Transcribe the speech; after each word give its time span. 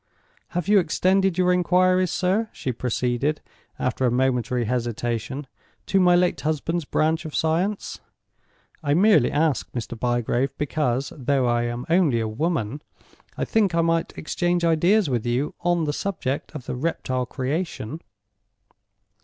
"Have 0.57 0.67
you 0.67 0.79
extended 0.79 1.37
your 1.37 1.53
inquiries, 1.53 2.09
sir," 2.09 2.49
she 2.53 2.71
proceeded, 2.71 3.39
after 3.77 4.03
a 4.03 4.09
momentary 4.09 4.65
hesitation, 4.65 5.45
"to 5.85 5.99
my 5.99 6.15
late 6.15 6.41
husband's 6.41 6.85
branch 6.85 7.23
of 7.23 7.35
science? 7.35 7.99
I 8.81 8.95
merely 8.95 9.31
ask, 9.31 9.71
Mr. 9.73 9.95
Bygrave, 9.99 10.57
because 10.57 11.13
(though 11.15 11.45
I 11.45 11.65
am 11.65 11.85
only 11.87 12.19
a 12.19 12.27
woman) 12.27 12.81
I 13.37 13.45
think 13.45 13.75
I 13.75 13.81
might 13.81 14.17
exchange 14.17 14.65
ideas 14.65 15.07
with 15.07 15.23
you 15.27 15.53
on 15.61 15.83
the 15.83 15.93
subject 15.93 16.51
of 16.55 16.65
the 16.65 16.73
reptile 16.73 17.27
creation." 17.27 18.01